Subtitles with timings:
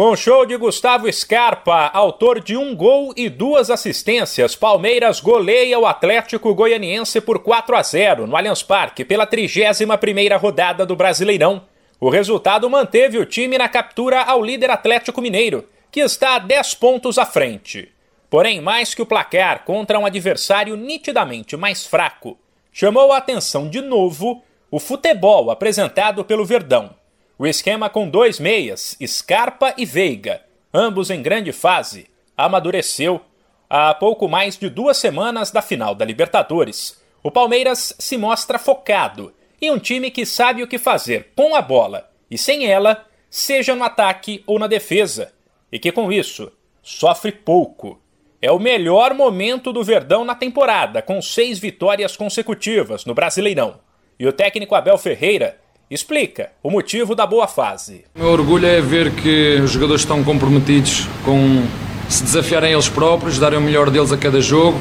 [0.00, 5.78] Com o show de Gustavo Scarpa, autor de um gol e duas assistências, Palmeiras goleia
[5.78, 11.66] o Atlético Goianiense por 4 a 0 no Allianz Parque pela 31ª rodada do Brasileirão.
[12.00, 16.76] O resultado manteve o time na captura ao líder Atlético Mineiro, que está a 10
[16.76, 17.92] pontos à frente.
[18.30, 22.38] Porém, mais que o placar contra um adversário nitidamente mais fraco,
[22.72, 26.98] chamou a atenção de novo o futebol apresentado pelo Verdão.
[27.40, 30.42] O esquema com dois meias, Scarpa e Veiga,
[30.74, 33.18] ambos em grande fase, amadureceu.
[33.66, 39.32] Há pouco mais de duas semanas da final da Libertadores, o Palmeiras se mostra focado
[39.58, 43.74] em um time que sabe o que fazer com a bola e sem ela, seja
[43.74, 45.32] no ataque ou na defesa,
[45.72, 46.52] e que com isso
[46.82, 48.02] sofre pouco.
[48.42, 53.80] É o melhor momento do Verdão na temporada, com seis vitórias consecutivas no Brasileirão.
[54.18, 55.58] E o técnico Abel Ferreira
[55.90, 58.04] explica o motivo da boa fase.
[58.14, 61.64] O meu orgulho é ver que os jogadores estão comprometidos com
[62.08, 64.78] se desafiarem eles próprios, darem o melhor deles a cada jogo.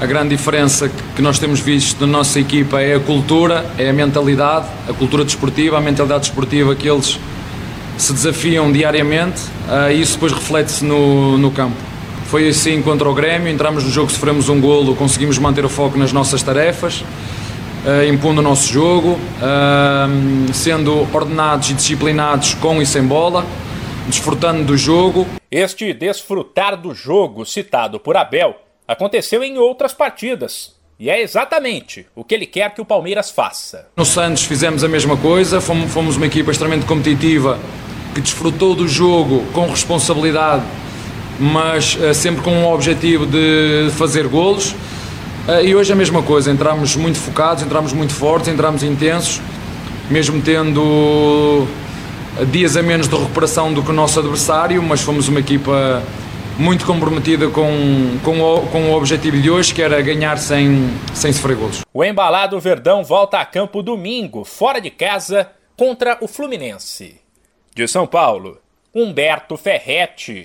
[0.00, 3.92] A grande diferença que nós temos visto na nossa equipa é a cultura, é a
[3.92, 7.18] mentalidade, a cultura desportiva, a mentalidade desportiva que eles
[7.98, 11.76] se desafiam diariamente ah, e isso depois reflete-se no, no campo.
[12.26, 15.98] Foi assim contra o Grêmio, entramos no jogo, sofremos um golo, conseguimos manter o foco
[15.98, 17.04] nas nossas tarefas
[18.08, 23.46] impondo o nosso jogo, uh, sendo ordenados e disciplinados com e sem bola,
[24.08, 25.26] desfrutando do jogo.
[25.50, 28.56] Este desfrutar do jogo citado por Abel
[28.88, 30.74] aconteceu em outras partidas.
[30.98, 33.88] E é exatamente o que ele quer que o Palmeiras faça.
[33.96, 37.58] No Santos fizemos a mesma coisa, fomos, uma equipa extremamente competitiva
[38.14, 40.64] que desfrutou do jogo com responsabilidade,
[41.38, 44.74] mas uh, sempre com o objetivo de fazer golos.
[45.46, 49.40] Uh, e hoje é a mesma coisa, entramos muito focados, entramos muito fortes, entramos intensos,
[50.10, 51.68] mesmo tendo
[52.50, 56.02] dias a menos de recuperação do que o nosso adversário, mas fomos uma equipa
[56.58, 61.32] muito comprometida com, com, o, com o objetivo de hoje, que era ganhar sem, sem
[61.32, 61.82] sofrer golos.
[61.94, 67.20] O embalado Verdão volta a campo domingo, fora de casa, contra o Fluminense.
[67.74, 68.58] De São Paulo,
[68.94, 70.44] Humberto Ferretti.